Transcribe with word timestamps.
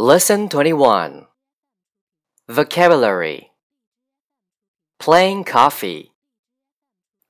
Lesson 0.00 0.48
21 0.48 1.26
Vocabulary 2.46 3.50
Plain 5.00 5.42
coffee, 5.42 6.12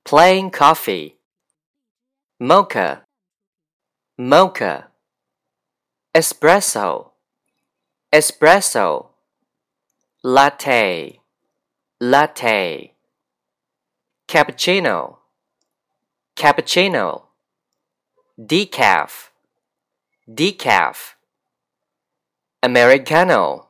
plain 0.04 0.51
coffee. 0.51 1.17
Mocha, 2.39 3.04
mocha. 4.19 4.89
Espresso, 6.15 7.12
espresso. 8.12 9.12
Latte, 10.23 11.21
latte. 12.03 12.91
Cappuccino, 14.29 15.21
cappuccino. 16.37 17.29
Decaf, 18.39 19.30
decaf. 20.29 21.18
Americano, 22.61 23.69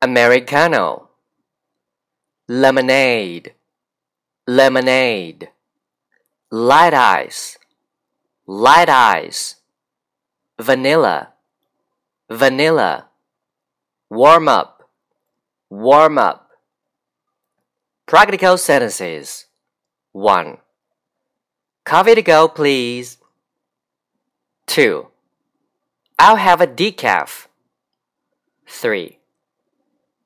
Americano. 0.00 1.10
Lemonade, 2.48 3.52
lemonade. 4.46 5.50
Light 6.50 6.94
ice, 6.94 7.58
light 8.46 8.88
ice. 8.88 9.56
Vanilla, 10.58 11.34
vanilla. 12.30 13.08
Warm 14.08 14.48
up, 14.48 14.88
warm 15.68 16.16
up. 16.16 16.50
Practical 18.06 18.56
sentences. 18.56 19.46
1. 20.12 20.56
Coffee 21.84 22.14
to 22.14 22.22
go, 22.22 22.48
please. 22.48 23.18
2. 24.66 25.08
I'll 26.18 26.36
have 26.36 26.62
a 26.62 26.66
decaf. 26.66 27.45
3. 28.66 29.18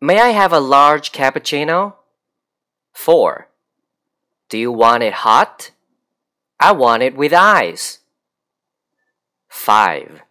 May 0.00 0.18
I 0.18 0.30
have 0.30 0.52
a 0.52 0.60
large 0.60 1.12
cappuccino? 1.12 1.94
4. 2.92 3.48
Do 4.48 4.58
you 4.58 4.72
want 4.72 5.02
it 5.02 5.12
hot? 5.12 5.70
I 6.58 6.72
want 6.72 7.02
it 7.02 7.16
with 7.16 7.32
ice. 7.32 7.98
5. 9.48 10.22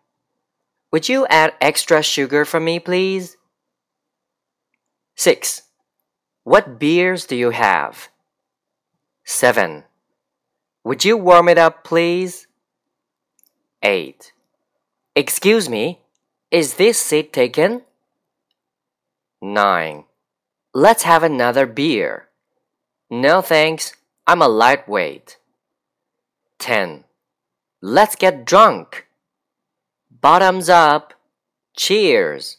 Would 0.92 1.08
you 1.08 1.28
add 1.28 1.54
extra 1.62 2.02
sugar 2.02 2.46
for 2.46 2.60
me, 2.60 2.80
please? 2.80 3.38
6. 5.16 5.64
What 6.44 6.80
beers 6.80 7.26
do 7.26 7.36
you 7.36 7.52
have? 7.52 8.10
7. 9.24 9.84
Would 10.84 11.06
you 11.06 11.16
warm 11.16 11.48
it 11.48 11.58
up, 11.58 11.84
please? 11.84 12.48
8. 13.84 14.34
Excuse 15.16 15.70
me, 15.70 16.00
is 16.50 16.76
this 16.76 16.98
seat 16.98 17.32
taken? 17.32 17.84
9. 19.42 20.04
Let's 20.74 21.04
have 21.04 21.24
another 21.24 21.66
beer. 21.66 22.28
No 23.10 23.42
thanks, 23.42 23.94
I'm 24.28 24.42
a 24.42 24.48
lightweight. 24.48 25.38
10. 26.60 27.06
Let's 27.82 28.16
get 28.16 28.46
drunk. 28.46 29.08
Bottoms 30.12 30.68
up. 30.68 31.14
Cheers. 31.76 32.58